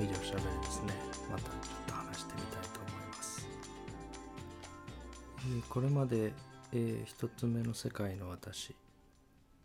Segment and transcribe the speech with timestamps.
[0.00, 0.94] びじょしゃべりですね。
[1.30, 1.52] またちょっ
[1.86, 3.46] と話してみたいと思います、
[5.58, 6.32] えこれまで、
[6.72, 8.74] えー一つ目の世界の私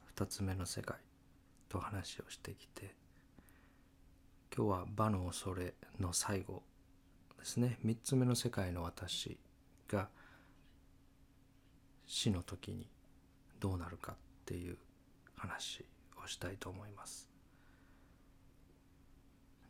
[0.03, 0.97] 二つ目の世界
[1.69, 2.93] と話をしてきて
[4.53, 6.63] 今日は「場の恐れ」の最後
[7.39, 7.79] ですね。
[7.81, 9.37] 三つ目の世界の私
[9.87, 10.09] が
[12.05, 12.89] 死の時に
[13.61, 14.15] どうなるかっ
[14.45, 14.77] ていう
[15.37, 15.85] 話
[16.21, 17.34] をしたいと思います。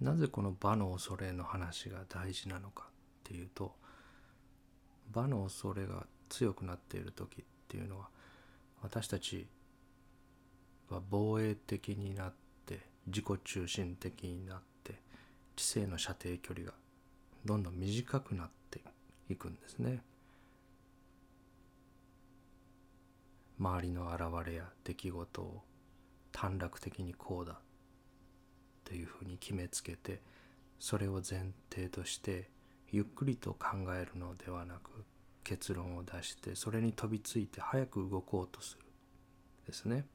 [0.02, 2.92] なぜこの場の恐れの話が大事なのかっ
[3.24, 3.74] ていうと
[5.12, 8.10] 場の恐れが強くなっている時っていうのは
[8.82, 9.48] 私たち
[10.90, 12.34] は防衛的になっ
[12.66, 15.00] て自己中心的になって
[15.56, 16.74] 知性の射程距離が
[17.46, 18.82] どんどん短くなって
[19.30, 20.02] いくんですね。
[23.58, 25.62] 周りの現れや出来事を
[26.32, 27.60] 短絡的にこうだ。
[28.86, 30.22] というふうに決めつけて
[30.80, 32.50] それを前提として
[32.92, 35.04] ゆっくりと考えるのではなく
[35.44, 38.86] 結論を出してそれに飛びついて早く動こうとする
[39.68, 40.06] ですね。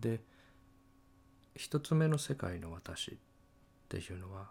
[0.00, 0.20] で
[1.54, 3.14] 一つ目の世界の私っ
[3.88, 4.48] ていうのは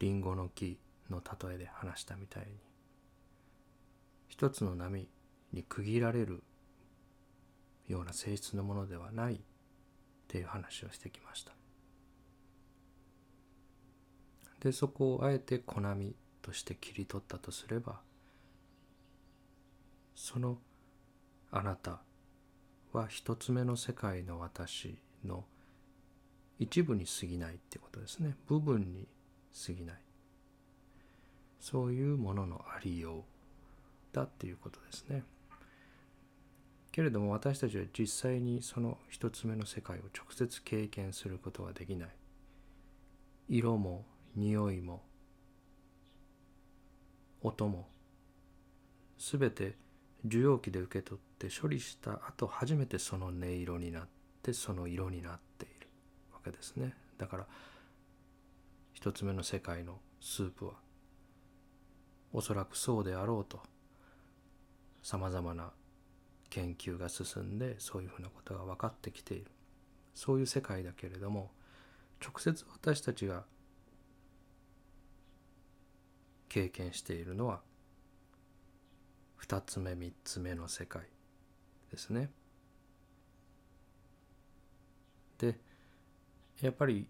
[0.00, 2.48] リンゴの木の例えで話したみたいに
[4.28, 5.08] 一つの波
[5.52, 6.42] に区切られる
[7.88, 9.38] ような性質のものではないっ
[10.28, 11.52] ていう話をしてきました。
[14.60, 18.00] でそこをあえて小波として切り取ったとすれば
[20.16, 20.58] その
[21.52, 22.00] あなた
[22.92, 25.44] は一つ目の世界の私の
[26.58, 28.34] 一部に過ぎないってことですね。
[28.48, 29.06] 部分に
[29.66, 29.96] 過ぎない。
[31.60, 33.22] そういうもののありよう
[34.12, 35.22] だっていうことですね。
[36.90, 42.08] けれども私たちは実際にその一つ目の世界を直接経験することはできない。
[43.48, 44.04] 色も
[44.34, 45.02] 匂いも
[47.40, 47.88] 音も
[49.16, 49.76] すべて
[50.24, 54.08] 受容器で受け取って処理した後初めてその音色になっ
[54.42, 55.88] てその色になっている
[56.32, 56.94] わけですね。
[57.16, 57.46] だから
[58.92, 60.74] 一つ目の世界のスープは
[62.32, 63.60] おそらくそうであろうと
[65.02, 65.70] さまざまな
[66.50, 69.46] 研究が進んでそういうふうなことが分かってきている
[70.14, 71.50] そういう世界だけれども
[72.20, 73.44] 直接私たちが
[76.48, 77.60] 経験しているのは
[79.36, 81.02] 二つ目三つ目の世界
[81.90, 82.30] ですね。
[85.38, 85.58] で
[86.60, 87.06] やっぱり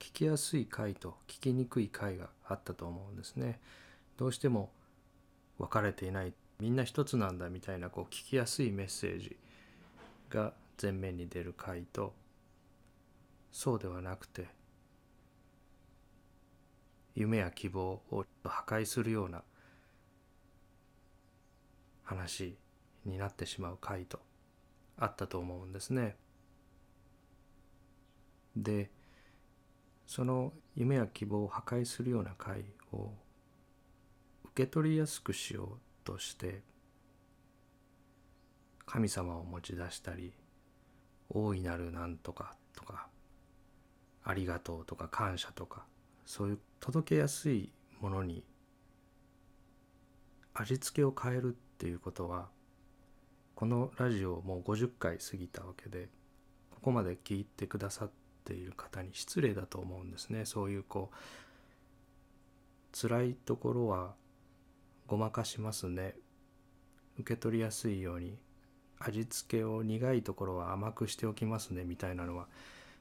[0.00, 3.60] 聞きやすい回と聞きにくい回があったと思うんですね。
[4.16, 4.70] どうしても
[5.58, 9.36] 分かれていないみんな一つなんだみたいなこう聞きやすいメッセージ
[10.30, 12.14] が前面に出る回と
[13.52, 14.48] そうではなくて
[17.14, 19.42] 夢や希望を破壊するような
[22.02, 22.56] 話
[23.04, 24.20] になってしまう回と
[24.98, 26.16] あったと思うんですね。
[28.56, 28.90] で
[30.06, 33.10] その夢や希望を破壊するような回を
[34.54, 35.68] 受け取りやすくしよう
[36.04, 36.62] として
[38.86, 40.32] 神様を持ち出したり
[41.28, 43.08] 大いなるなんとかとか
[44.22, 45.86] ありがとうとか感謝とか
[46.24, 48.44] そういう届けやすいものに
[50.54, 52.46] 味付けを変えるっていうことは
[53.56, 56.08] このラジオもう50回過ぎたわけで
[56.70, 58.10] ここまで聞いてくださっ
[58.44, 60.44] ている方に失礼だと思うんですね。
[60.44, 61.16] そういうこう
[62.96, 64.14] 辛いところは
[65.06, 66.14] ごまかしますね。
[67.18, 68.38] 受け取りやすいように。
[68.98, 71.84] 味付けを苦いところは甘くしておきますね。
[71.84, 72.46] みたいなのは。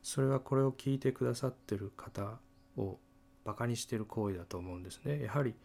[0.02, 2.40] それはこれを聞いてくださってる方
[2.78, 3.00] を
[3.46, 5.24] バカにしてる行為だと思うんですね。
[5.24, 5.56] やはり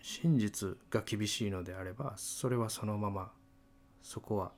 [0.00, 3.32] 真実が厳しいのであればそれはそのまま
[4.02, 4.52] そこは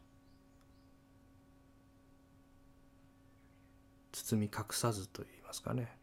[4.12, 5.96] 包み隠さずといいますかね。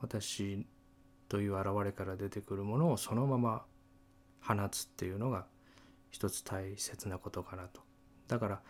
[0.00, 0.66] 私
[1.28, 3.64] という現れから出てくるものをそのまま
[4.40, 5.46] 放つっていうのが
[6.10, 7.80] 一つ大切なことかなと
[8.28, 8.62] だから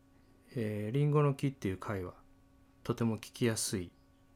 [0.56, 2.14] 「えー、リンゴの木」っていう回は
[2.82, 3.90] とても聞きやすい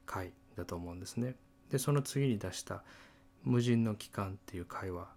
[0.05, 1.37] 回だと思うんですね。
[1.71, 2.85] でその次に出した
[3.43, 5.15] 「無人の期間」っていう回は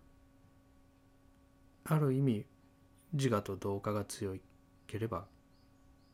[1.83, 2.45] ある意味
[3.13, 4.35] 自我と同化が強
[4.87, 5.27] ければ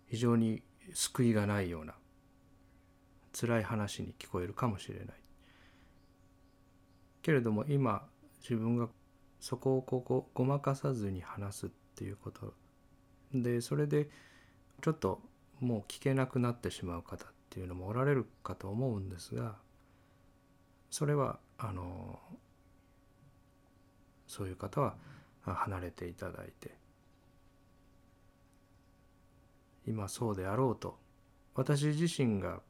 [0.08, 0.64] 非常に
[0.94, 1.96] 救いがないような
[3.34, 5.21] 辛い話に聞こえるかもしれない。
[7.22, 8.06] けれども今
[8.42, 8.88] 自分が
[9.40, 12.54] そこをここごまかさずに話すっていうこと
[13.34, 14.10] でそれで
[14.82, 15.22] ちょっと
[15.60, 19.56] もう聞けなくなってしまう方っていうのもおられるかと思うんですが
[20.90, 22.20] それはあの
[24.28, 24.96] そういう方は
[25.44, 26.76] 離れていただいて
[29.88, 30.98] 今そうであろうと
[31.56, 32.62] 私自身が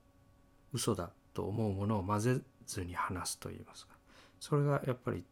[0.74, 4.01] 嘘だと思うものを混ぜずに話すといいますか。
[4.42, 5.24] それがやっぱり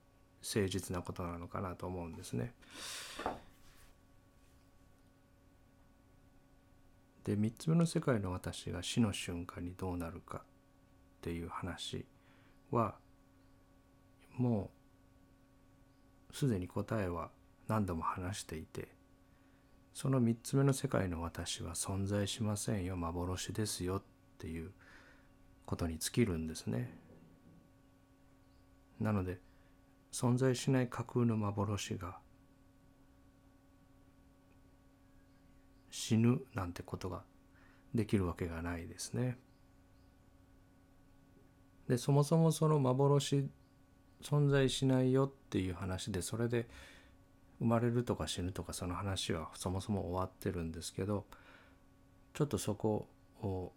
[0.41, 2.53] 誠実なことなのかなと思うんですね。
[7.23, 10.41] で3つ目の世界の私が死の瞬間にどうなるかっ
[11.21, 12.05] ていう話
[12.71, 12.95] は
[14.37, 14.69] も
[16.31, 17.29] うすでに答えは
[17.67, 18.89] 何度も話していて
[19.93, 24.01] その3つ目の世界の私は存在しませんよ幻ですよっ
[24.37, 24.71] ていう
[25.65, 27.08] ことに尽きるんですね。
[28.99, 29.39] なので
[30.11, 32.17] 存在しない架空の幻が
[35.89, 37.23] 死ぬなんてことが
[37.93, 39.37] できるわけがないですね。
[41.87, 43.49] でそもそもその幻
[44.21, 46.67] 存在しないよっていう話でそれで
[47.59, 51.25] 生まれるとか死ぬとかその話はそもそも終わってるんですけど
[52.33, 53.07] ちょっとそこ
[53.41, 53.73] を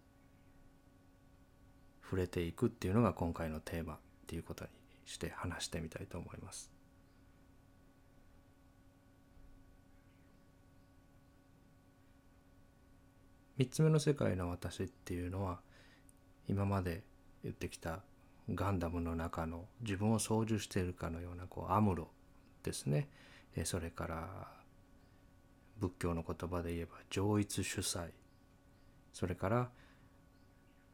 [2.03, 3.97] 触れていくっていうのが今回のテーマっ
[4.27, 4.69] ていうことに
[5.05, 6.71] して話してみたいと思います。
[13.59, 15.59] 3つ目の世界の私っていうのは
[16.49, 17.03] 今まで
[17.43, 17.99] 言ってきた
[18.53, 22.09] ガンダムの中の自分を操縦しているかのようなこうアムロ
[22.63, 23.07] ですね
[23.63, 24.47] それから
[25.79, 28.09] 仏教の言葉で言えば上一主催
[29.13, 29.69] それから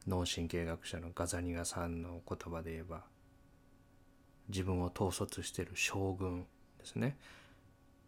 [0.06, 3.04] 脳神経学者のガザニガさんの言葉で言えば
[4.50, 6.46] 自分を統率してる将軍
[6.78, 7.16] ですね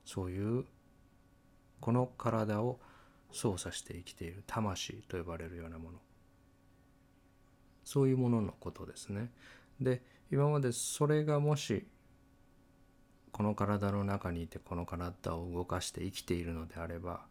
[0.05, 0.65] そういう
[1.81, 2.79] この体を
[3.33, 5.99] 操作して生きている魂と呼ばれるようなもの
[7.85, 9.31] そういうもののことですね。
[9.81, 11.87] で今までそれがもし
[13.33, 17.23] この体の中にいてこの体を動かして生きているのであれば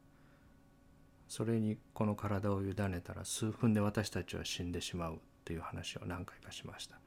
[1.27, 6.99] それにこの体を委ねたら数分で私たちは死んでしまうという話を何回かしました。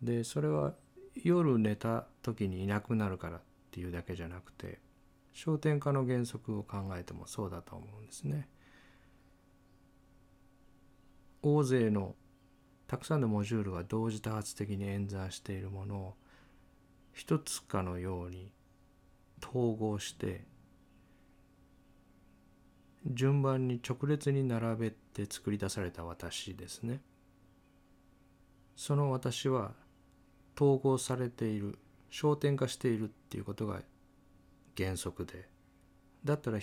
[0.00, 0.72] でそれは
[1.14, 3.40] 夜寝た時にいなくなるからっ
[3.70, 4.78] ていうだけじゃなくて
[5.34, 8.48] 焦点化の原則を考えてもそうだと思うんですね。
[11.42, 12.14] 大勢の
[12.86, 16.14] たくさんのモジュールが同時多発的に演算しているものを
[17.12, 18.52] 一つかのように
[19.42, 20.44] 統合して
[23.06, 27.00] 順番に直列に並べて作り出された私ですね。
[28.76, 29.72] その私は
[30.56, 31.78] 統合されている
[32.10, 33.80] 焦点化しているっていうことが
[34.76, 35.48] 原則で
[36.24, 36.58] だったら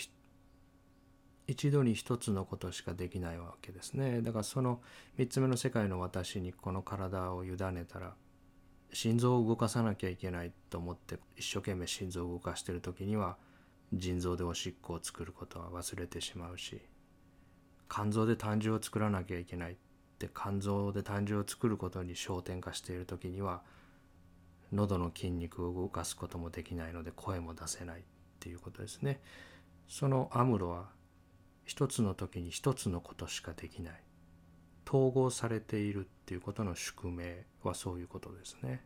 [1.47, 4.21] 一度に一つのことしかできないわけですね。
[4.21, 4.81] だからその
[5.17, 8.15] 3つ目の世界の私にこの体を委ねたら
[8.93, 13.37] 心臓を動かさなきゃいけないと思って一生懸命心臓を動かしてる時には
[13.93, 16.81] 腎臓でおしっこを作ることは忘れてしまうし
[17.89, 19.75] 肝臓で胆汁を作らなきゃいけないっ
[20.19, 23.61] て肝臓で胆汁を作ることに焦点化している時には
[24.71, 28.03] 喉の筋肉を動かすこともできないので声も出せないっ
[28.39, 29.21] ていうことですね。
[29.87, 30.89] そのアムロは
[31.65, 34.01] 一つの時に一つのことしかできない
[34.85, 38.85] 統合されているっていうことの宿命はそういうことですね。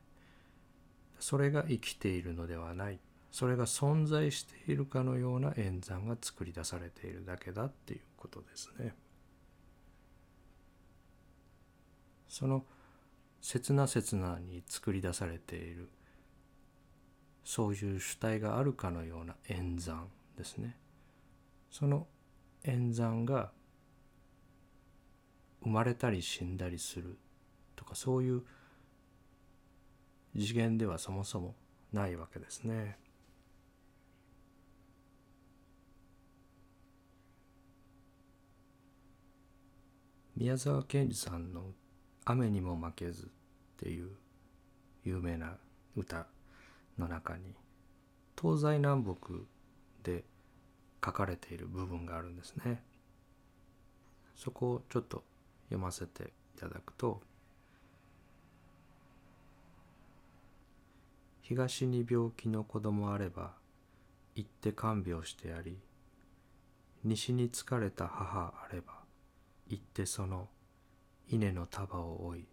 [1.20, 3.00] それが生きているのではない
[3.32, 8.94] それが存在しているかのような演算が作り出されているだけだっていうことですね。
[12.28, 12.66] その
[13.42, 15.90] 刹那刹那に作り出されている
[17.44, 20.08] そういう主体があるかのような演算
[20.38, 20.78] ですね
[21.72, 22.08] その
[22.64, 23.52] 演算が
[25.64, 27.18] 生まれたり死んだりする
[27.76, 28.44] とかそういう
[30.36, 31.56] 次元ではそもそも
[31.92, 32.98] ないわけですね。
[40.38, 41.74] 宮沢賢治さんの
[42.26, 43.30] 雨にも負けず」っ
[43.78, 44.16] ていう
[45.04, 45.58] 有名な
[45.96, 46.28] 歌
[46.98, 47.56] の中に
[48.40, 49.34] 東西南北
[50.04, 50.24] で
[51.04, 52.84] 書かれている部分があるんですね。
[54.36, 55.24] そこをちょっと
[55.66, 57.22] 読ませていただくと
[61.44, 63.54] 「東に病気の子供あれば
[64.36, 65.78] 行って看病してやり
[67.04, 69.04] 西に疲れた母あれば
[69.68, 70.50] 行ってその
[71.34, 72.46] 稲の束を追い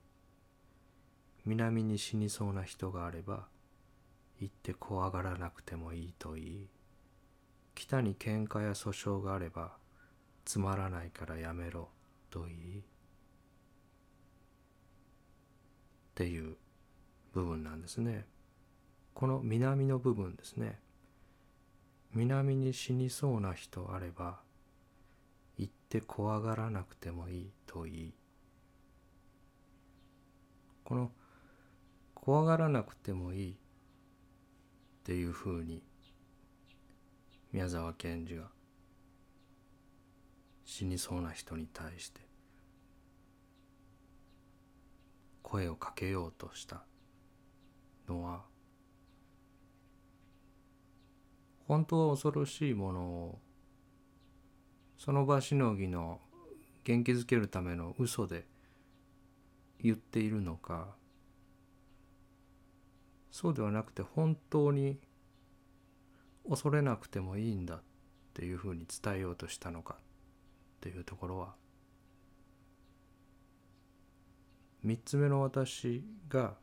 [1.44, 3.48] 南に死にそうな人があれば
[4.38, 6.68] 行って怖がらなくてもいいと言い
[7.74, 9.72] 北に喧嘩や訴訟があれば
[10.44, 11.88] つまらないからやめろ
[12.30, 12.82] と言いっ
[16.14, 16.56] ていう
[17.32, 18.26] 部分なんですね。
[19.12, 20.78] この南の部分ですね。
[22.14, 24.38] 南に死にそうな人あれば
[25.56, 28.14] 行って怖がらなくてもいいと言い
[30.88, 31.10] この
[32.14, 33.54] 怖がらなくてもいいっ
[35.04, 35.82] ていうふうに
[37.52, 38.44] 宮沢賢治が
[40.64, 42.22] 死にそうな人に対して
[45.42, 46.86] 声をかけようとした
[48.08, 48.44] のは
[51.66, 53.38] 本当は恐ろしいものを
[54.96, 56.22] その場しのぎの
[56.84, 58.46] 元気づけるための嘘で
[59.80, 60.88] 言っているのか
[63.30, 64.98] そうではなくて本当に
[66.48, 67.82] 恐れなくてもいいんだっ
[68.34, 70.00] ていうふうに伝えようとしたのかっ
[70.80, 71.54] ていうところは
[74.82, 76.54] 三つ目の私が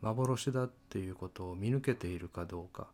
[0.00, 2.88] 幻だっていうことを見抜けているかどうか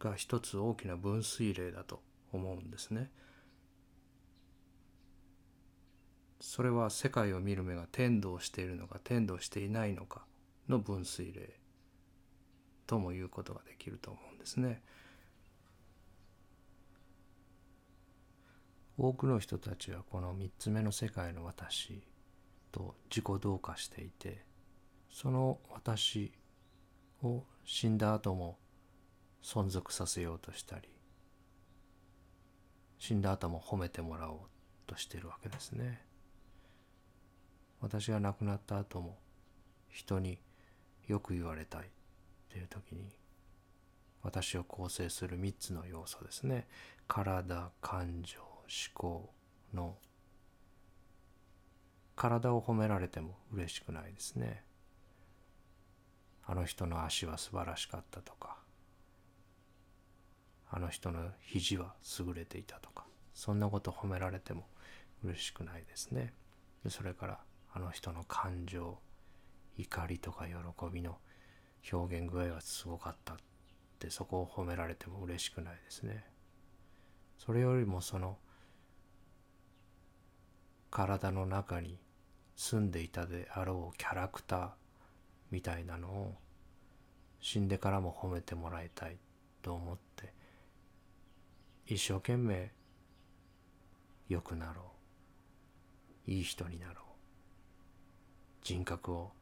[0.00, 3.10] が一つ大きな分水嶺だと思うんですね。
[6.44, 10.24] それは世界を見る目が天道しているのか天道していないのか
[10.68, 11.48] の分水嶺
[12.84, 14.82] とも言うことができると思うんですね。
[18.98, 22.02] 多くの人たちはこの3つ目の世界の私
[22.72, 24.44] と自己同化していて
[25.10, 26.32] その私
[27.22, 28.58] を死んだ後も
[29.44, 30.88] 存続させようとしたり
[32.98, 34.38] 死んだ後も褒めてもらおう
[34.88, 36.11] としているわけですね。
[37.82, 39.18] 私が亡くなった後も
[39.90, 40.38] 人に
[41.06, 41.90] よく言われたい。
[42.52, 43.08] っていう時に
[44.22, 46.68] 私を構成する3つの要素ですね。
[47.08, 48.60] 体感情思
[48.92, 49.30] 考
[49.72, 49.96] の
[52.14, 54.64] 体を褒められても嬉しくないですね。
[56.44, 58.58] あの人の足は素晴らしかったとか
[60.70, 64.66] あの人の肘は優れていたとかそんなこと褒められても
[65.24, 66.34] 嬉しくないですね。
[66.88, 67.40] それから
[67.74, 68.98] あの人の感情
[69.76, 70.54] 怒りとか喜
[70.92, 71.18] びの
[71.90, 73.36] 表現具合はすごかったっ
[73.98, 76.24] てそこを褒められても嬉しくないですね。
[77.38, 78.38] それよりもその
[80.90, 81.98] 体の中に
[82.54, 84.70] 住んでいたであろうキャラクター
[85.50, 86.34] みたいなのを
[87.40, 89.16] 死んでからも褒めてもらいたい
[89.62, 90.32] と思って
[91.86, 92.70] 一生懸命
[94.28, 94.82] 良くなろ
[96.26, 96.30] う。
[96.30, 97.11] いい人になろう。
[98.62, 99.32] 人格を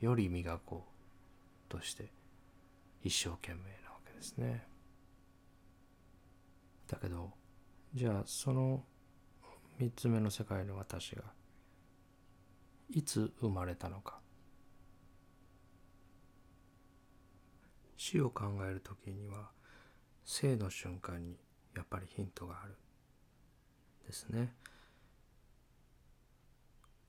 [0.00, 0.84] より磨こ
[1.68, 2.10] うとして
[3.02, 4.66] 一生懸命なわけですね。
[6.88, 7.32] だけど
[7.94, 8.84] じゃあその
[9.78, 11.22] 三つ目の世界の私が
[12.90, 14.20] いつ生まれたのか。
[17.96, 19.50] 死を考える時には
[20.24, 21.36] 生の瞬間に
[21.74, 22.76] やっぱりヒントがある
[24.06, 24.54] ですね。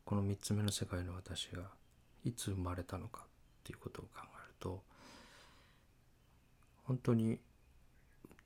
[0.07, 1.63] この3つ目の世界の私が
[2.23, 3.27] いつ生まれたのかっ
[3.65, 4.81] ていうことを考えると
[6.85, 7.39] 本当に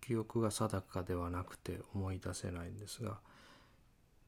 [0.02, 3.20] 記憶が定かではなくて思い出せないんですが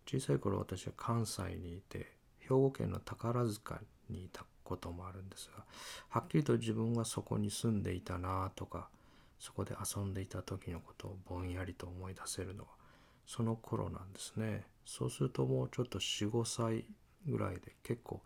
[0.06, 5.64] 小さい頃私は関西にいて兵庫県の宝塚にいたこともあるんですが
[6.10, 8.90] はっきりと自分がそこに住んでいたなとか
[9.40, 12.70] そこで遊んでいた時のことをぼんやりと思い出せるのは
[13.26, 14.68] その頃なんですね。
[14.86, 16.86] そうするともうちょっと45歳
[17.28, 18.22] ぐらいで結構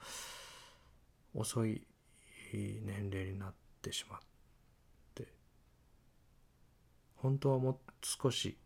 [1.33, 1.83] 遅い
[2.53, 4.19] 年齢になってしまっ
[5.13, 5.27] て
[7.15, 8.57] 本当はもう少し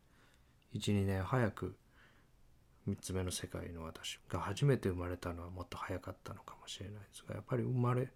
[0.75, 1.75] 12年早く
[2.87, 8.09] 3つ目の世界の私が初めて生まれたのはもっと早かったのかもしれないですがやっぱり生まれ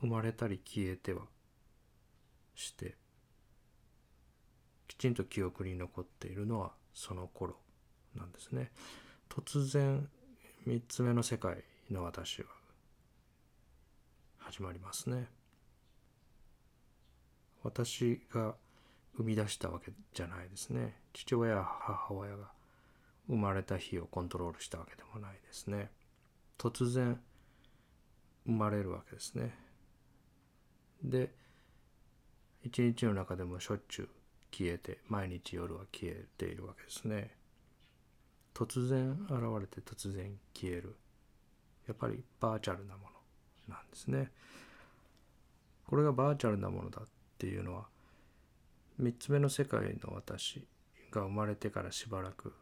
[0.00, 1.22] 生まれたり消えては
[2.54, 2.96] して
[4.86, 7.56] きちんと記憶に残っているのはその頃
[8.16, 8.72] なんですね。
[9.28, 10.08] 突然
[10.68, 12.48] 3つ目の世界の私は
[14.36, 15.26] 始まりますね。
[17.62, 18.54] 私が
[19.16, 20.94] 生み出したわけじゃないですね。
[21.14, 22.50] 父親母親が
[23.28, 25.90] 生まれた日をコントロールしたわけでもないですね。
[26.58, 27.18] 突然
[28.44, 29.54] 生まれるわけですね。
[31.02, 31.32] で、
[32.62, 34.08] 一日の中でもしょっちゅう
[34.52, 37.37] 消えて、毎日夜は消えているわけですね。
[38.58, 40.96] 突然現れて突然消える。
[41.86, 43.04] やっぱりバーチャルなも
[43.68, 44.32] のなんですね。
[45.86, 47.06] これがバーチャルなものだっ
[47.38, 47.86] ていうのは
[49.00, 50.66] 3つ目の世界の私
[51.12, 52.52] が生まれてからしばらく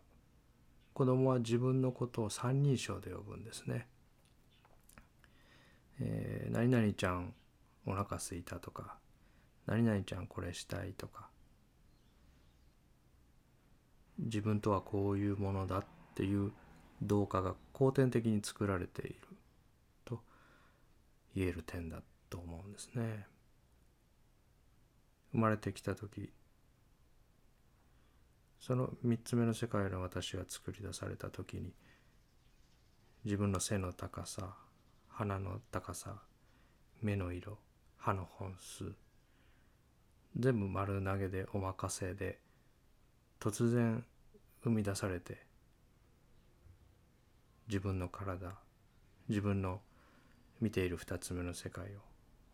[0.93, 3.89] 子供は自分のことを三人称で呼ぶんですね。
[5.99, 7.33] えー、何々ちゃん
[7.87, 8.99] お腹すいたとか
[9.65, 11.31] 何々ちゃんこれしたいとか
[14.19, 16.53] 自分とはこういうものだっていう
[17.03, 19.17] 動画が後天的に作られている
[20.05, 20.21] と
[21.35, 23.27] 言える点だと思うんですね。
[25.33, 26.31] 生まれてきた時
[28.59, 31.73] その3つ目の世界の私が作り出された時に
[33.25, 34.55] 自分の背の高さ
[35.09, 36.17] 鼻の高さ
[37.03, 37.59] 目の色
[37.99, 38.93] 歯の本数
[40.39, 42.41] 全部丸投げでお任せで
[43.41, 44.05] 突然
[44.63, 45.39] 生み出されて
[47.69, 48.53] 自分の体
[49.29, 49.81] 自分の
[50.61, 51.89] 見ている2つ目の世界を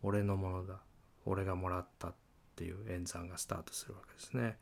[0.01, 0.79] 俺のものだ
[1.25, 2.13] 俺がもらったっ
[2.55, 4.57] ていう演算がスタートするわけですね。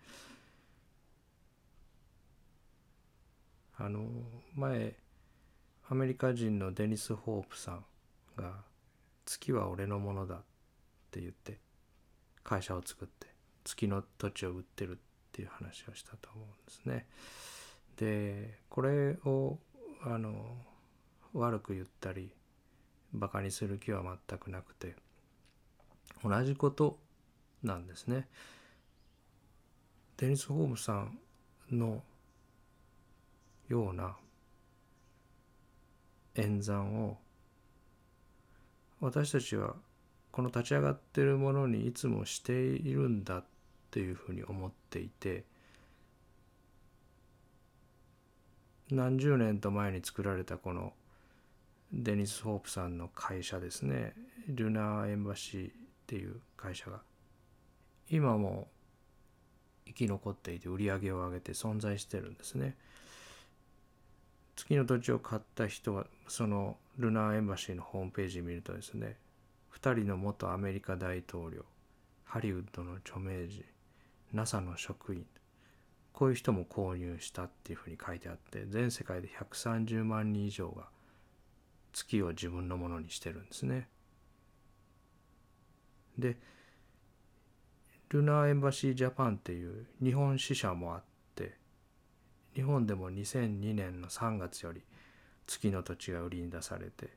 [3.78, 4.08] あの
[4.54, 4.96] 前
[5.90, 7.86] アメリカ人のデニス・ホープさん
[8.38, 8.64] が
[9.26, 10.44] 「月は俺のものだ」っ
[11.10, 11.60] て言って
[12.44, 13.28] 会社を作って
[13.64, 15.00] 月の土地を売ってる
[15.42, 17.08] ていう話をしたと思うんですね。
[17.98, 19.58] でこれを
[20.04, 20.56] あの
[21.34, 22.32] 悪く言ったり
[23.14, 24.96] バカにする気は全くなくて
[26.24, 26.98] 同じこと
[27.64, 28.28] なんですね。
[30.18, 31.18] デニス・ホームさん
[31.72, 32.04] の
[33.68, 34.16] ような
[36.36, 37.18] 演算を
[39.00, 39.76] 私たちは
[40.32, 43.44] この立ち上がってるものにいつもしているんだ
[43.92, 45.44] っていうふうに思っていて
[48.90, 50.94] 何十年と前に作られたこの
[51.92, 54.14] デニス・ホープさんの会社ですね
[54.48, 55.72] ルナー・エンバシーっ
[56.08, 57.02] ていう会社が
[58.10, 58.70] 今も
[59.86, 62.76] 生き残っていて売り上げを上げて存在してるんですね。
[64.56, 69.18] 月の土地を買った人はそのルナーエンバシーのホームページ見るとですね
[69.74, 71.66] 2人の元アメリカ大統領
[72.26, 73.64] ハリウッドの著名人
[74.34, 75.26] NASA の職員
[76.14, 80.88] こういう人も購入したっていうふうに書いてあって全世界で130万人以上が
[81.94, 83.88] 月を自分のものにしてるんですね。
[86.18, 86.38] で
[88.10, 91.04] ルナーエンバシージャパンっていう日本支社もあっ
[91.36, 91.56] て
[92.54, 94.82] 日本でも2002年の3月より
[95.48, 97.10] 月の土地が売りに出されて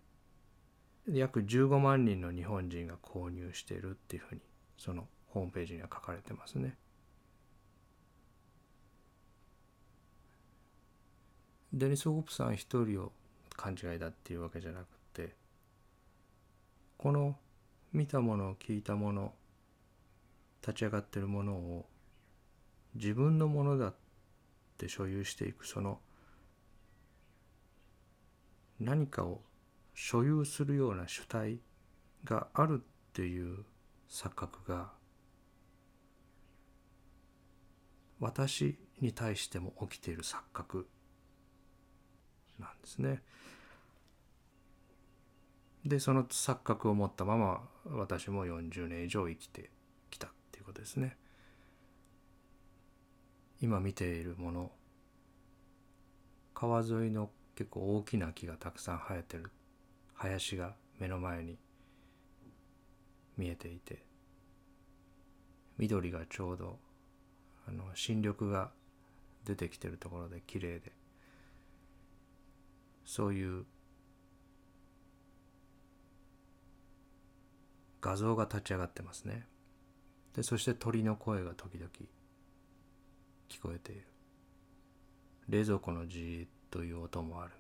[1.09, 4.41] 約15万人の日本人が購入してるっていうふうに
[4.79, 6.77] そのホームページには書かれてますね。
[11.77, 13.11] デニス・ホープさん一人を
[13.57, 15.35] 勘違いだっていうわけじゃなくて
[16.97, 17.37] この
[17.93, 19.33] 見たもの聞いたもの
[20.63, 21.87] 立ち上がってるものを
[22.95, 23.95] 自分のものだっ
[24.79, 25.99] て所有していくその
[28.79, 29.41] 何かを
[29.95, 31.59] 所有するような主体
[32.25, 33.65] があるっていう
[34.09, 34.93] 錯覚が
[38.21, 40.87] 私に対しても起きている錯覚。
[42.59, 43.23] なんですね。
[45.85, 49.71] でその錯覚を持ったまま私も40年以上生きて
[50.11, 51.17] きたっていうことですね。
[53.61, 54.73] 今見ているもの
[56.55, 59.51] 川沿いの結構大きな木がたくさん生えてる
[60.15, 61.57] 林が目の前に
[63.37, 64.03] 見えていて
[65.79, 66.79] 緑がちょうど
[67.69, 68.71] あの新緑が
[69.45, 70.93] 出てきてるところで綺麗で
[73.05, 73.65] そういう
[78.01, 79.47] 画像が立ち上がってますね。
[80.35, 81.89] でそして鳥の声が時々
[83.49, 84.05] 聞こえている。
[85.49, 87.53] 冷蔵庫のじーっという音もある。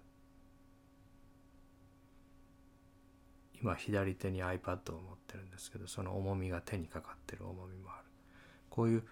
[3.62, 8.04] 今左手に iPad を持ってるんですけどその重みが手にかかってる重みもある。
[8.68, 9.02] こういう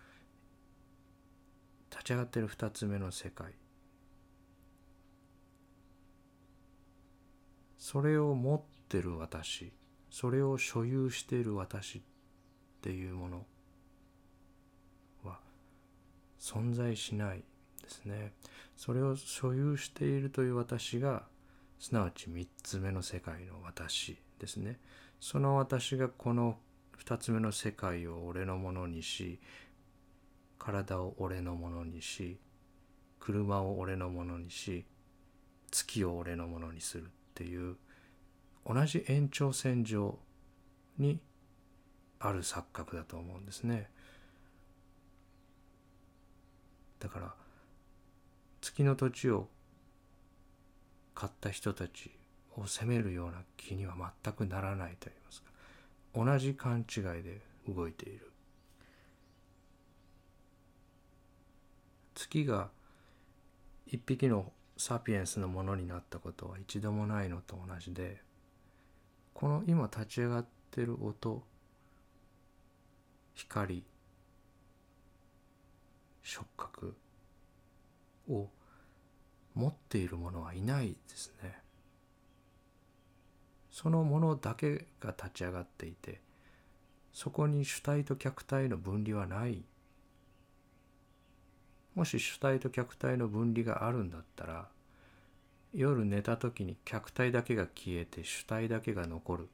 [1.90, 3.54] 立ち上がってる2つ目の世界。
[7.82, 9.72] それを持ってる私
[10.08, 12.02] それを所有している私っ
[12.80, 13.46] ていうもの
[15.24, 15.40] は
[16.38, 17.42] 存在しない
[17.82, 18.34] ですね。
[18.76, 21.24] それを所有しているという私が
[21.80, 24.78] すなわち3つ目の世界の私ですね。
[25.18, 26.58] その私がこの
[27.04, 29.40] 2つ目の世界を俺のものにし
[30.56, 32.38] 体を俺のものにし
[33.18, 34.84] 車を俺のものにし
[35.72, 37.10] 月を俺のものにする。
[37.32, 37.76] っていう
[38.66, 40.18] 同じ延長線上
[40.98, 41.18] に
[42.20, 43.90] ある錯覚だと思うんですね。
[47.00, 47.34] だから
[48.60, 49.48] 月の土地を
[51.14, 52.12] 買った人たち
[52.56, 55.50] を責めるような気には全くならないと言いますか
[56.14, 58.30] 同じ勘違いで動いている
[62.14, 62.68] 月が
[63.86, 68.20] 一匹のサピエンスのものになったことは一度もないのと同じで
[69.34, 71.42] この今立ち上がってる音
[73.34, 73.84] 光
[76.22, 76.96] 触覚
[78.28, 78.48] を
[79.54, 81.58] 持っているものはいないですね。
[83.70, 86.20] そのものだけが立ち上がっていて
[87.12, 89.64] そこに主体と客体の分離はない
[91.94, 94.68] もし主体と客体の分離があるんだったら
[95.74, 99.48] 夜寝た時に客体だけが消えて主体だけが残る。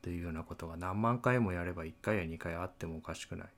[0.00, 3.48] っていうようなことが何万回もやれば1回や2回あってもおかしくない。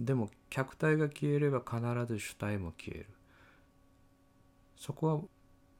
[0.00, 1.80] でも客体が消えれば必
[2.12, 3.06] ず主体も消える。
[4.76, 5.20] そこは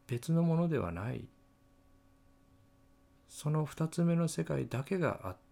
[0.07, 1.25] 別のものではない。
[3.29, 5.46] その二つ目の世界だけがあって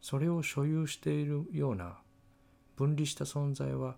[0.00, 1.98] それを所有しているような
[2.76, 3.96] 分離した存在は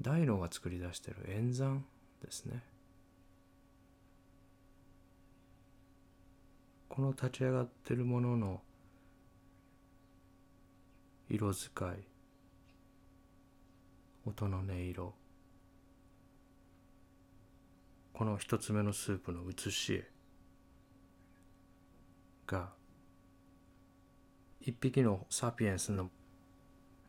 [0.00, 1.84] 大脳が作り出している演算
[2.24, 2.62] ですね。
[6.88, 8.60] この立ち上がってるものの
[11.28, 11.96] 色使い
[14.24, 15.14] 音の音色。
[18.14, 20.04] この一つ目のスープの写し絵
[22.46, 22.77] が
[24.60, 26.10] 一匹のサピエンスの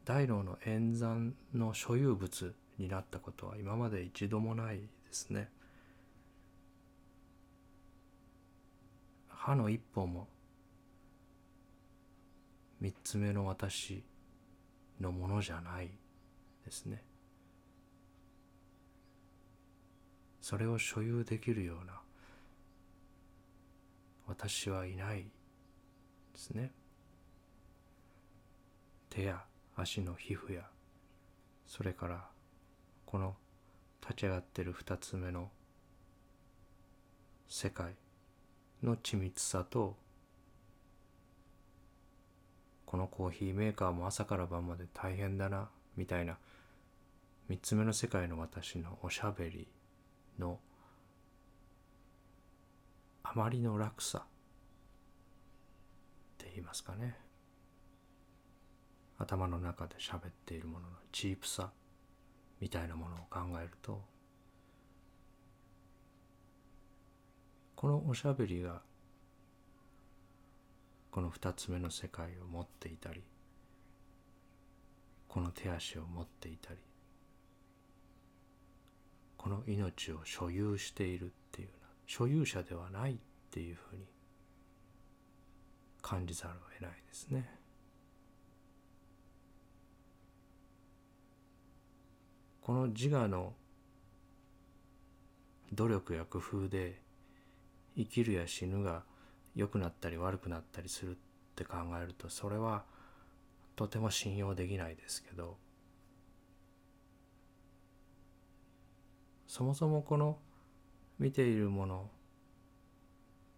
[0.05, 5.49] 大脳の演算の所有物になったことは今まで一度もないですね。
[9.27, 10.27] 歯の一本も
[12.79, 14.03] 三つ目の私
[14.99, 15.89] のものじゃない
[16.65, 17.03] ですね。
[20.41, 21.93] それを所有できるような
[24.27, 25.27] 私はいないで
[26.33, 26.71] すね
[29.19, 29.43] 手や
[29.75, 30.61] 足の皮膚や
[31.67, 32.25] それから
[33.05, 33.35] この
[34.01, 35.49] 立ち上がってる二つ目の
[37.49, 37.95] 世界
[38.81, 39.97] の緻密さと
[42.85, 46.37] このコーヒーメーカーも朝から晩まで大変だなみたいな
[47.49, 49.67] 三つ目の世界の私のおしゃべり
[50.39, 50.59] の
[53.23, 54.21] あまりの落差っ
[56.37, 57.28] て言いますかね。
[59.19, 61.71] 頭の中で喋っているもののチープさ
[62.61, 64.01] みたいなものを考えると
[67.75, 68.81] このおしゃべりが
[71.11, 73.21] この二つ目の世界を持っていたり
[75.27, 76.79] この手足を持っていたり
[79.37, 81.73] この命を所有しているっていうな
[82.07, 83.17] 所有者ではないっ
[83.51, 84.03] ていうふうに
[86.01, 87.58] 感じざるを得ないですね。
[92.69, 93.53] この自我の
[95.73, 97.01] 努力や工夫で
[97.97, 99.01] 生きるや死ぬが
[99.55, 101.15] 良くなったり悪くなったりするっ
[101.55, 102.83] て考えるとそれは
[103.75, 105.57] とても信用できないですけど
[109.47, 110.37] そもそもこの
[111.17, 112.11] 見ているもの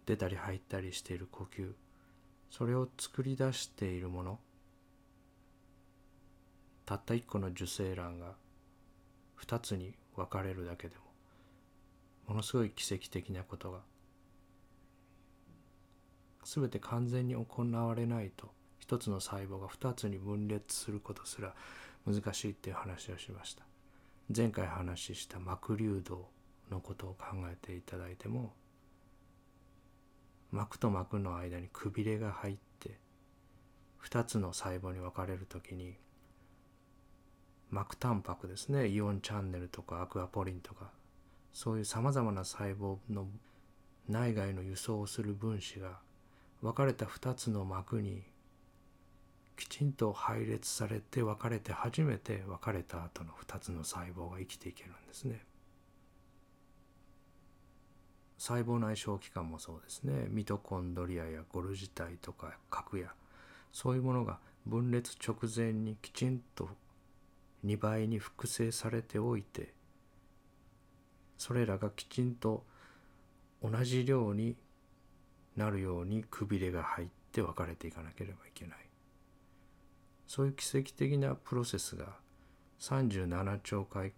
[0.06, 1.70] 出たり入ったりしている呼吸
[2.50, 4.38] それを作り出しているもの
[6.86, 8.40] たった一個の受精卵が
[9.34, 11.02] 二つに分かれるだけでも
[12.28, 13.80] ものすごい奇跡的なことが
[16.44, 21.54] 全て完全に行われないと一つの細胞が二つに分裂することすら
[22.06, 23.64] 難しいっていう話をしました。
[24.34, 26.28] 前回話した膜流動
[26.70, 28.54] のことを考えていただいても
[30.50, 32.98] 膜と膜の間にくびれが入って
[34.04, 35.96] 2つの細胞に分かれる時に
[37.72, 38.86] 膜タンパクですね。
[38.86, 40.90] イオンチャンネルとかアクアポリンとか。
[41.54, 43.26] そういうさまざまな細胞の
[44.08, 45.98] 内外の輸送をする分子が
[46.60, 48.22] 分かれた2つの膜に
[49.56, 55.44] きちんと配列されて分かれて初めて分かれた後の2つの細胞が生きていけるんですね。
[58.38, 60.26] 細胞内小器官もそうですね。
[60.28, 63.14] ミトコンドリアやゴルジ体とか核や
[63.72, 66.68] そういうものが分裂直前にきちんと
[67.64, 69.72] 2倍に複製されておいて
[71.38, 72.64] それらがきちんと
[73.62, 74.56] 同じ量に
[75.56, 78.78] なるようにくびれが入って分かれていかなければいけない。
[80.26, 82.16] そういう奇跡的なプロセスが
[82.80, 84.12] 37兆回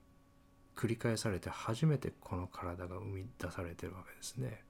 [0.76, 4.62] 繰り返されて初めてこの体が生み出されてるわけですね。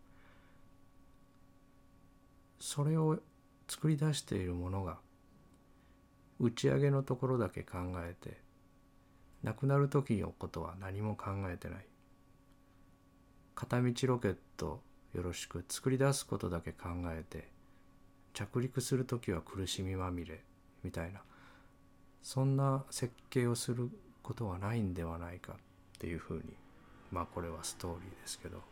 [2.58, 3.18] それを
[3.68, 4.98] 作り出しているものが
[6.38, 8.43] 打ち上げのところだけ考えて
[9.44, 11.86] 亡くなる時のことは何も考えてない
[13.54, 14.80] 片道ロケット
[15.14, 17.48] よろしく作り出すことだけ考えて
[18.32, 20.40] 着陸する時は苦しみまみれ
[20.82, 21.20] みたいな
[22.22, 23.90] そんな設計をする
[24.22, 25.56] ことはないんではないかっ
[25.98, 26.42] ていうふうに
[27.12, 28.62] まあこれはストーリーですけど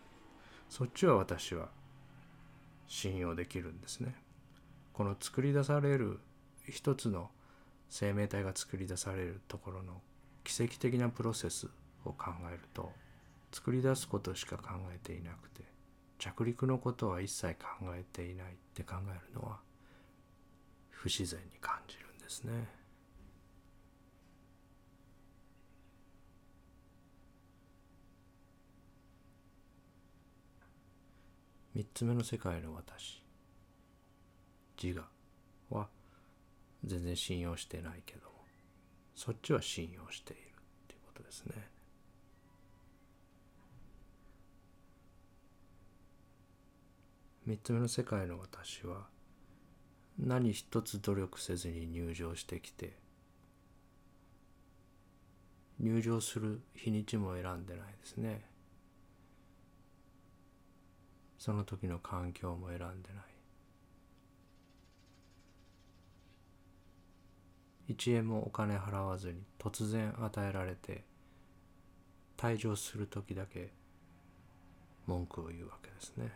[0.71, 1.69] そっちは私は
[2.89, 4.15] 信用できるんですね。
[4.93, 6.19] この作り出される
[6.69, 7.31] 一つの
[7.89, 10.01] 生命体が作り出されるところの
[10.45, 11.69] 奇跡的なプロセス
[12.05, 12.91] を考えると
[13.53, 15.63] 作り出すことしか考えていなくて
[16.19, 19.59] 着陸のことは一切考えていないって考えるのは
[20.91, 22.83] 不自然に感じるんですね。
[31.75, 33.23] 三つ目の世界の私
[34.81, 35.89] 自我は
[36.85, 38.32] 全然信用してないけど
[39.15, 40.45] そっちは信用しているっ
[40.89, 41.73] ていうことですね。
[47.45, 49.09] 三つ目の世界の私は
[50.17, 52.97] 何一つ努力せずに入場してきて
[55.81, 58.45] 入場する日にちも選んでないですね
[61.39, 63.32] その時の環境も選んでない
[67.89, 71.05] 一円もお金払わずに突然与えられて
[72.37, 73.71] 退場する時だけ
[75.07, 76.33] 文句を言うわけですね。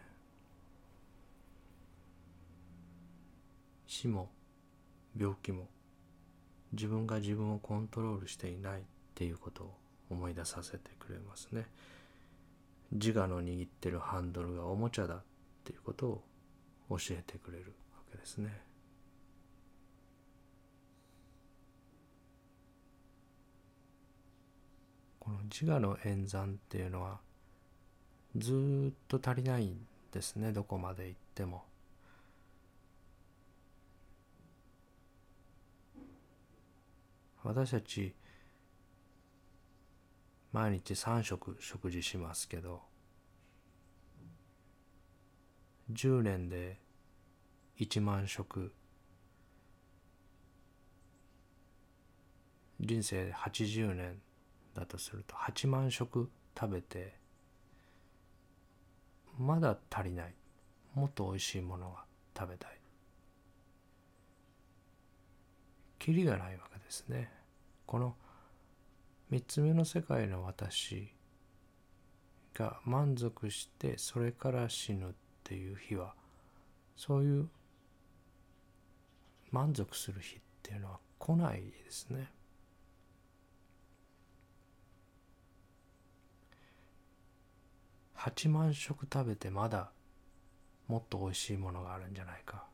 [3.86, 4.28] 死も
[5.18, 5.68] 病気も
[6.72, 9.74] 自分が自分をコントロールしていないっていうことを
[10.10, 11.66] 思い出させてくれますね。
[12.92, 15.22] 自我の握ってるハンドルがおもちゃだっ
[15.64, 16.22] ていうことを
[16.90, 18.65] 教えてくれるわけですね。
[25.26, 27.18] この自我の演算っていうのは
[28.36, 29.76] ずっと足りないん
[30.12, 31.64] ですねどこまで行っても。
[37.42, 38.14] 私たち
[40.52, 42.82] 毎日3食食事しますけど
[45.92, 46.78] 10年で
[47.78, 48.72] 1万食
[52.80, 54.20] 人生80年
[54.76, 57.14] だとすると8万食食べて
[59.38, 60.34] まだ足りない。
[60.94, 62.04] もっとおいしいものが
[62.36, 62.70] 食べたい。
[65.98, 67.30] キリがないわけですね。
[67.84, 68.14] この
[69.30, 71.12] 3つ目の世界の私
[72.54, 75.12] が満足してそれから死ぬっ
[75.44, 76.14] ていう日は
[76.96, 77.48] そういう
[79.50, 82.30] 満足する日っていうのは来ないですね。
[88.18, 89.90] 8万食食べてまだ
[90.88, 92.64] もっと美味しいものがあるんじゃないか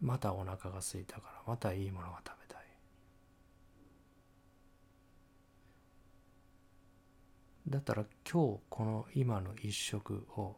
[0.00, 2.64] またお腹が空いたからまたいいものが食べたい
[7.68, 10.56] だったら今日この今の一食を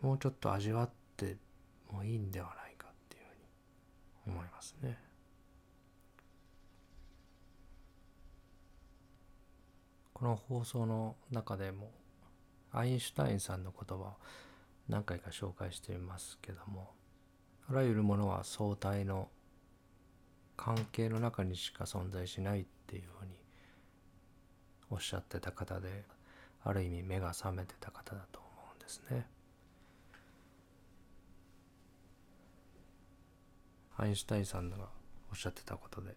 [0.00, 1.36] もうちょっと味わって
[1.90, 3.24] もいいんではないかっていう
[4.24, 5.11] ふうに思いますね。
[10.22, 11.90] この放送の中でも
[12.70, 14.14] アインシュタインさんの言葉を
[14.88, 16.90] 何回か紹介していますけども
[17.68, 19.30] あらゆるものは相対の
[20.56, 23.32] 関係の中にしか存在しないっていうふうに
[24.90, 26.04] おっしゃってた方で
[26.62, 29.26] ある意味目が覚めてた方だと思うんですね。
[33.96, 34.76] アインシュタインさんが
[35.32, 36.14] おっしゃってたことで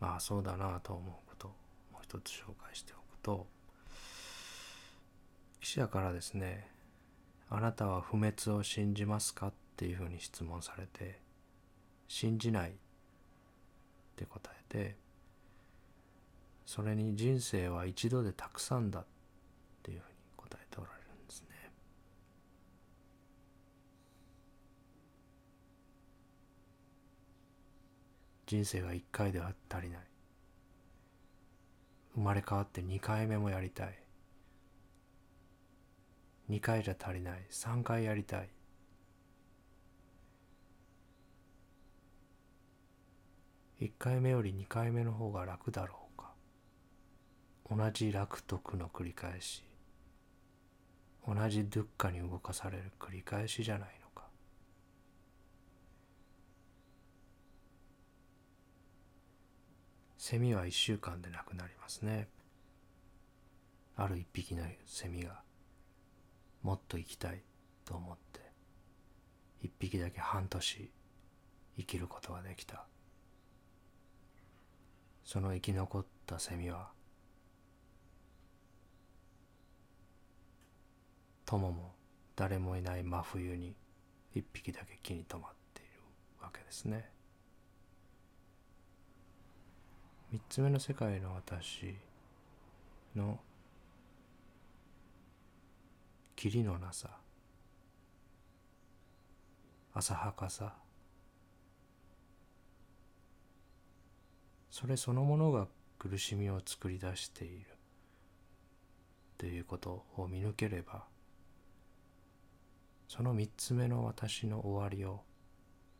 [0.00, 1.50] まあそうだなと思うことを
[1.92, 3.46] もう一つ紹介しておくと
[5.60, 6.68] 記者からですね
[7.48, 11.20] 「あなたは不滅を信じますか?」っていうふうに質問されて
[12.08, 12.74] 「信じない」っ
[14.16, 14.96] て答えて
[16.66, 19.04] それに人生は一度でたくさんだっ
[19.82, 21.48] ていうふうに答えておられるんですね。
[28.46, 30.11] 人生が一回では足りない。
[32.14, 33.98] 生まれ変わって2回目もやりたい。
[36.50, 37.46] 2回じゃ足りない。
[37.50, 38.48] 3回やりたい。
[43.82, 46.30] 1回目より2回目の方が楽だろうか
[47.68, 49.64] 同じ楽と苦の繰り返し
[51.26, 54.28] 同じドゥッカに動かされる繰り返しじゃないのか
[60.24, 62.28] セミは1週間でなくなりますね。
[63.96, 65.42] ある一匹のセミが
[66.62, 67.42] もっと生きたい
[67.84, 68.40] と思って
[69.62, 70.90] 一匹だけ半年
[71.76, 72.86] 生きることができた。
[75.24, 76.92] その生き残ったセミは
[81.44, 81.96] 友も
[82.36, 83.74] 誰もいない真冬に
[84.36, 85.90] 一匹だけ木に止まっている
[86.40, 87.11] わけですね。
[90.32, 91.94] 三つ目の世界の私
[93.14, 93.38] の
[96.34, 97.10] 霧のなさ
[99.92, 100.72] 浅はかさ。
[104.70, 105.68] それそのものが
[105.98, 107.66] 苦しみを作り出している。
[109.36, 111.04] ということを見抜ければ
[113.06, 115.24] その三つ目の私の終わりを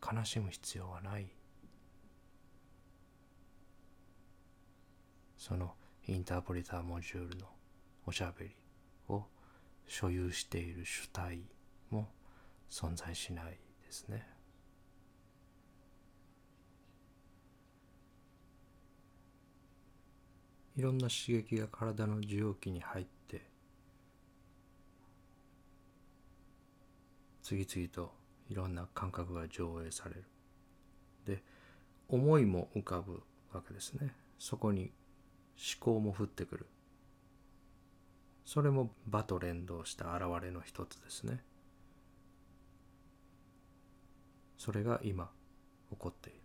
[0.03, 1.27] 悲しむ必要はない。
[5.43, 5.75] その
[6.07, 7.47] インターポリターモジュールの
[8.07, 8.51] おしゃべり
[9.09, 9.25] を
[9.89, 11.41] 所有している主体
[11.91, 12.09] も
[12.71, 14.25] 存在しないですね。
[20.77, 23.45] いろんな刺激が体の受容器に入って
[27.43, 28.13] 次々と
[28.49, 30.25] いろんな感覚が上映される
[31.27, 31.43] で
[32.09, 34.93] 思いも浮かぶわけですねそこに
[35.81, 36.67] 考も降ってくる。
[38.45, 41.43] それも場と連動した現れの一つですね。
[44.59, 45.31] それが今
[45.91, 46.39] 起こっている。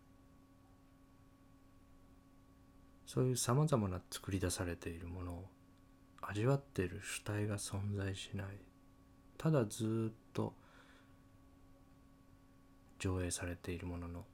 [3.05, 5.45] そういうさまざまな作り出されているものを
[6.21, 8.47] 味わっている主体が存在しない。
[9.37, 10.53] ただずっと
[12.99, 14.25] 上映されているものの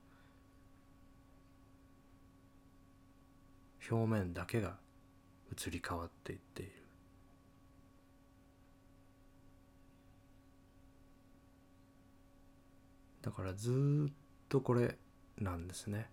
[3.90, 4.78] 表面だけが
[5.52, 6.72] 移り変わっていっている。
[13.22, 14.14] だからずっ
[14.50, 14.98] とこれ
[15.40, 16.10] なんですね。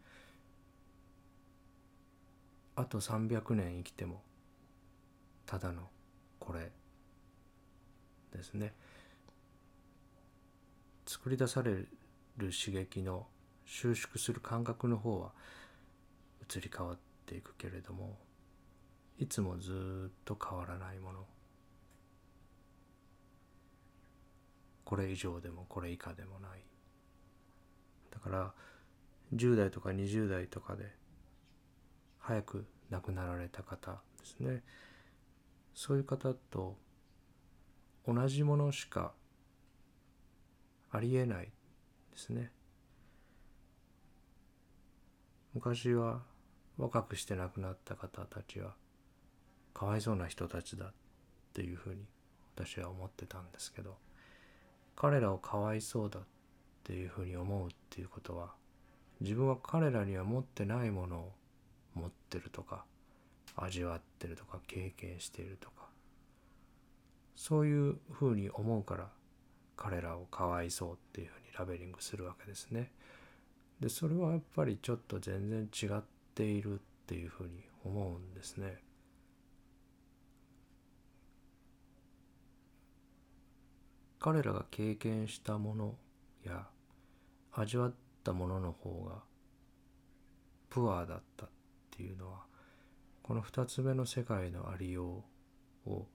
[2.76, 4.22] あと300年生きても
[5.44, 5.82] ただの
[6.38, 6.70] これ
[8.32, 8.72] ですね。
[11.06, 11.88] 作り出される
[12.38, 13.26] 刺激の
[13.64, 15.32] 収縮する感覚の方は
[16.48, 18.18] 移り変わってていくけれども
[19.16, 21.26] いつもずっと変わらないもの。
[24.84, 26.64] これ以上でもこれ以下でもない。
[28.10, 28.52] だから
[29.34, 30.92] 10代とか20代とかで
[32.18, 34.64] 早く亡くなられた方ですね。
[35.74, 36.76] そういう方と
[38.08, 39.12] 同じものしか
[40.90, 41.52] ありえない
[42.10, 42.50] ですね。
[45.54, 46.22] 昔は
[46.80, 48.72] 若くして亡くなった方たちは
[49.74, 50.92] かわいそうな人たちだっ
[51.52, 52.06] ていうふうに
[52.56, 53.96] 私は思ってたんですけど
[54.96, 56.22] 彼らをかわいそうだっ
[56.84, 58.52] ていうふうに思うっていうことは
[59.20, 61.32] 自分は彼らには持ってないものを
[61.94, 62.84] 持ってるとか
[63.56, 65.84] 味わってるとか経験しているとか
[67.36, 69.08] そういうふうに思うから
[69.76, 72.90] 彼らをかわいそうっていうふうにラベリングするわけですね。
[73.80, 76.02] でそれはやっぱりちょっと全然違っ
[76.40, 77.50] ているっていうふうに
[77.84, 78.78] 思うんですね。
[84.18, 85.94] 彼らが経験したもの
[86.44, 86.66] や
[87.52, 89.22] 味わったものの方が
[90.70, 91.48] プアだったっ
[91.90, 92.44] ていうのは
[93.22, 95.24] この二つ目の世界のありよ
[95.86, 96.06] うを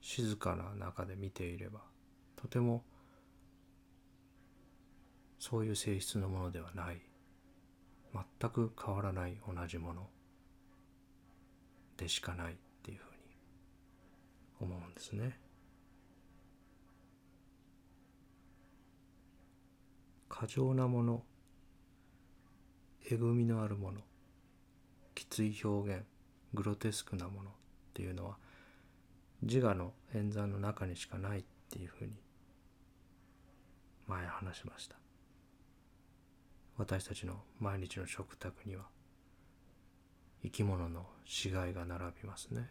[0.00, 1.80] 静かな中で見ていれば
[2.36, 2.84] とても
[5.38, 7.11] そういう性質のものではない
[8.12, 10.08] 全く変わらない同じもの
[11.96, 13.00] でしかないっていうふ
[14.66, 15.38] うに思うんですね。
[20.28, 21.22] 過剰なもの
[23.10, 24.00] えぐみのあるもの
[25.14, 26.04] きつい表現
[26.54, 27.52] グロテスクなものっ
[27.94, 28.36] ていうのは
[29.42, 32.12] 自我の演算の中にしかないっていうふうに
[34.06, 34.96] 前話しました
[36.76, 38.84] 私たちの毎日の食卓には
[40.42, 42.68] 生き物の死骸が並びますね。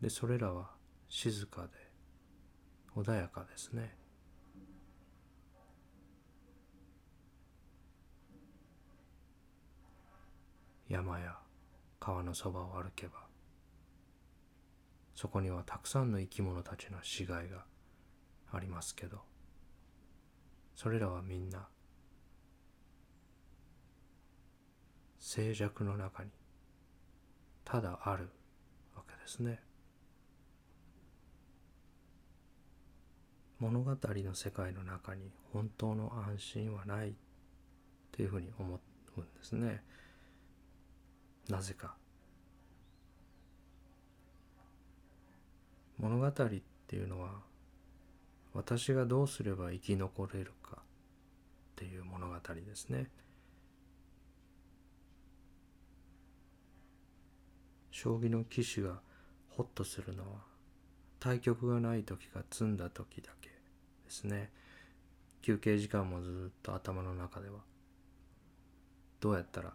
[0.00, 0.70] でそれらは
[1.08, 1.68] 静かで
[2.96, 3.94] 穏やかですね。
[10.88, 11.38] 山や
[12.00, 13.12] 川のそばを歩けば
[15.14, 17.64] そこにはたくさんの生き物たちの死骸が
[18.50, 19.18] ありますけど
[20.74, 21.68] それらはみんな
[25.20, 26.30] 静寂の中に
[27.64, 28.30] ただある
[28.96, 29.60] わけですね。
[33.60, 37.14] 物語の世界の中に本当の安心はない
[38.10, 38.80] というふうに思
[39.18, 39.82] うんですね。
[41.48, 41.94] なぜか。
[45.98, 47.42] 物語っていうのは
[48.54, 50.80] 私がどうすれば生き残れるかっ
[51.76, 53.10] ていう物語ですね。
[58.02, 58.98] 将棋の棋士が
[59.50, 60.38] ホッとするのは
[61.18, 63.54] 対局がない時が詰んだ時だけで
[64.08, 64.50] すね。
[65.42, 67.58] 休憩時間もずっと頭の中では
[69.20, 69.74] どうやったら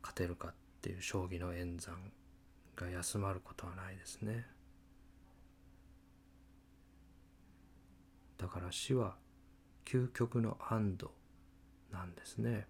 [0.00, 1.96] 勝てるかっていう将棋の演算
[2.74, 4.46] が休まることはないですね。
[8.38, 9.16] だから死は
[9.84, 11.10] 究極の安堵
[11.92, 12.66] なんですね。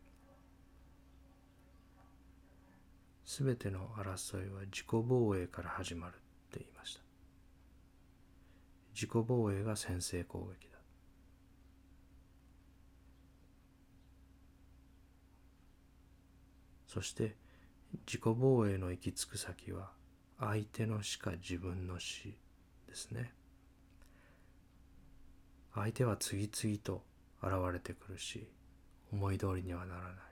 [3.28, 6.16] すべての争いは自己防衛から始まるっ
[6.50, 7.02] て言いました。
[8.94, 10.78] 自己防衛が先制攻撃だ。
[16.86, 17.36] そして
[18.06, 19.90] 自己防衛の行き着く先は
[20.40, 22.34] 相手の死か自分の死
[22.88, 23.34] ですね。
[25.74, 27.02] 相手は次々と
[27.42, 28.48] 現れてくるし
[29.12, 30.27] 思い通りにはならない。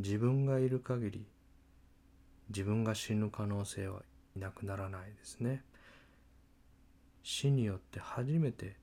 [0.00, 1.26] 自分がいる限り
[2.48, 4.00] 自分が死ぬ可能性は
[4.34, 5.62] いなくならないですね。
[7.22, 8.76] 死によって初めて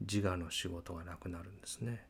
[0.00, 2.06] 自我の仕事がなくなるんですね。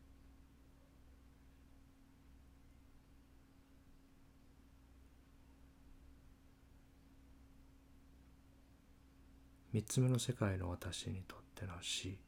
[9.72, 12.18] 三つ目の世界の私にとっての死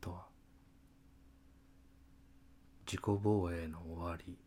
[0.00, 0.24] とは
[2.86, 4.38] 自己防衛の終わり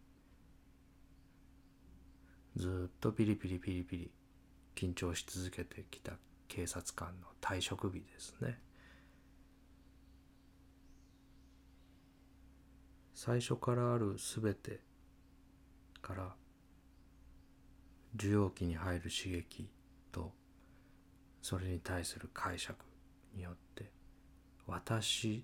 [2.56, 4.12] ずっとピリピリピリピリ
[4.76, 6.14] 緊張し続けてきた
[6.48, 8.60] 警察官の退職日ですね
[13.14, 14.80] 最初からあるすべて
[16.02, 16.36] から
[18.16, 19.70] 受容器に入る刺激
[20.12, 20.32] と
[21.42, 22.78] それに対する解釈
[23.36, 23.90] によって
[24.68, 25.44] 私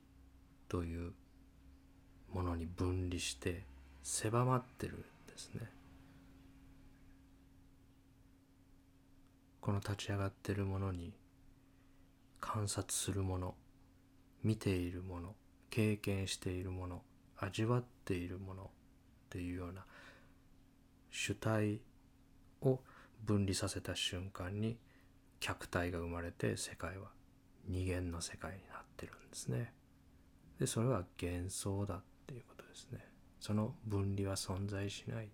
[0.69, 1.13] という
[2.33, 3.63] ものに分離して
[4.03, 5.80] 狭まってるんですね。
[9.61, 11.13] この立ち上がってるものに
[12.39, 13.55] 観察するもの
[14.43, 15.35] 見ているもの
[15.69, 17.03] 経験しているもの
[17.37, 18.67] 味わっているものっ
[19.29, 19.85] ていうような
[21.11, 21.79] 主体
[22.61, 22.79] を
[23.23, 24.77] 分離させた瞬間に
[25.39, 27.09] 客体が生まれて世界は
[27.67, 29.73] 二元の世界になってるんですね。
[30.59, 32.99] でそれは幻想だっていうことですね。
[33.39, 35.29] その分離は存在しない。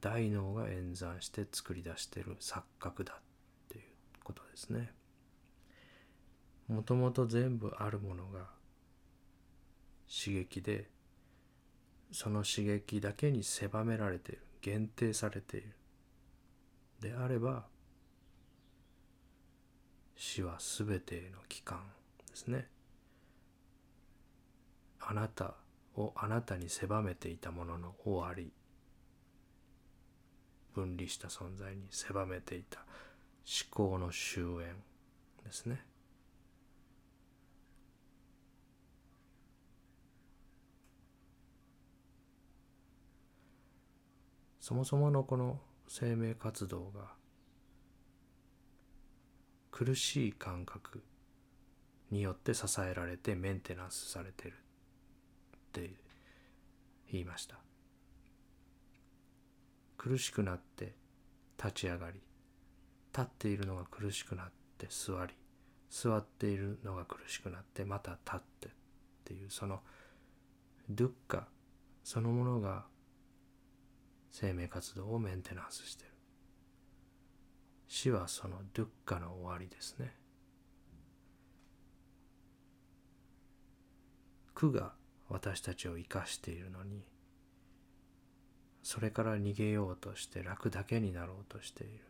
[0.00, 3.22] 大脳が演算して作り出している錯覚だっ
[3.68, 3.84] ていう
[4.22, 4.92] ことですね。
[6.68, 8.46] もともと全部あるものが
[10.08, 10.88] 刺激で
[12.12, 15.74] その刺激だけに狭められている限定されている。
[17.00, 17.64] であれば
[20.16, 21.80] 死は全ての帰還
[22.28, 22.68] ですね。
[25.00, 25.54] あなた
[25.94, 28.52] をあなたに狭めていたものの終わり。
[30.78, 32.80] 分離した存在に狭めていた。
[33.70, 34.74] 思考の終焉
[35.44, 35.84] ですね。
[44.60, 45.58] そもそものこの
[45.88, 47.14] 生命活動が
[49.70, 51.02] 苦しい感覚
[52.10, 54.54] によって支えられてメンテナンスされてるっ
[55.72, 55.90] て
[57.10, 57.67] 言いました。
[59.98, 60.94] 苦しくなって
[61.62, 62.20] 立ち上がり
[63.12, 64.46] 立っているのが苦しくなっ
[64.78, 65.34] て座り
[65.90, 68.70] 座っているのが苦しくなってまた立ってっ
[69.24, 69.80] ていうその
[70.88, 71.48] ドゥッカ
[72.04, 72.86] そのものが
[74.30, 76.10] 生命活動をメンテナンスしてる。
[77.88, 80.14] 死はそのドゥッカの終わりですね。
[84.54, 84.92] 苦が
[85.28, 87.04] 私たちを生かしているのに
[88.88, 92.04] それから逃げようとして楽だけになろうとしている。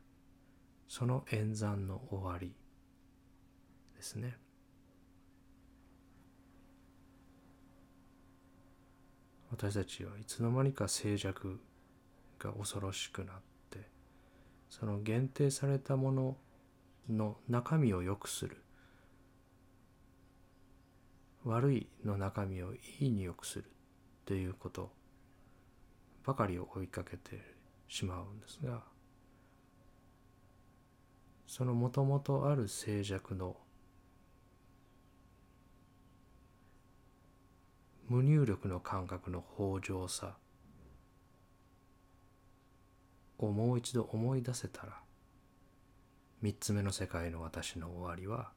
[0.87, 2.55] その演算の終わり
[3.97, 4.37] ですね。
[9.51, 11.59] 私たちはいつの間にか静寂
[12.39, 13.37] が恐ろしくなっ
[13.71, 13.81] て
[14.71, 16.37] その限定されたもの
[17.11, 18.57] の中身を良くする。
[21.43, 23.69] 悪いの中身をいいに良くするっ
[24.27, 24.97] ていうこと
[26.29, 27.43] ばかりを追いかけて
[27.89, 28.83] しまうんですが
[31.47, 33.57] そのもともとある静寂の
[38.11, 40.37] 無入力の感覚の豊穣さ
[43.39, 45.01] をもう一度思い出せたら
[46.43, 48.51] 三つ目の世界の私の終わりは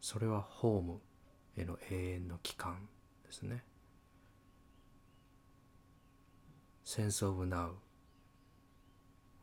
[0.00, 1.00] それはホーム
[1.58, 2.88] への永遠の帰還
[3.26, 3.64] ですね。
[6.92, 7.70] Sense of Now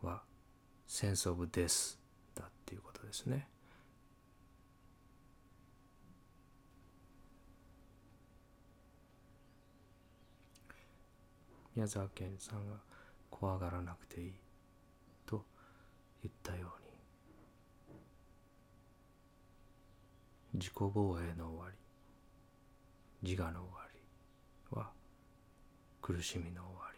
[0.03, 0.21] は
[0.87, 1.97] Sense of Death
[2.35, 3.47] だっていうことですね。
[11.75, 12.75] 宮沢賢さんが
[13.31, 14.33] 怖がらなくていい
[15.25, 15.43] と
[16.21, 16.71] 言ったよ
[20.53, 20.61] うに。
[20.61, 21.67] 自己防衛の終わ
[23.23, 23.27] り。
[23.27, 23.87] 自我の終わ
[24.71, 24.77] り。
[24.77, 24.91] は
[25.99, 26.88] 苦しみの終わり。